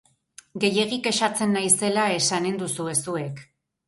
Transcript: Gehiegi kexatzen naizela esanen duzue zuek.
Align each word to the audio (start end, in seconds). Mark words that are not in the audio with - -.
Gehiegi 0.61 0.97
kexatzen 1.07 1.53
naizela 1.57 2.05
esanen 2.13 2.57
duzue 2.63 2.97
zuek. 3.05 3.43